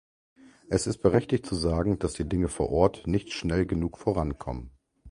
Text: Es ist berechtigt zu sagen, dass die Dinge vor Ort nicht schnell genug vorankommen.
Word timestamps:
Es 0.67 0.87
ist 0.87 1.03
berechtigt 1.03 1.45
zu 1.45 1.53
sagen, 1.53 1.99
dass 1.99 2.13
die 2.13 2.27
Dinge 2.27 2.47
vor 2.47 2.71
Ort 2.71 3.05
nicht 3.05 3.33
schnell 3.33 3.67
genug 3.67 3.99
vorankommen. 3.99 4.71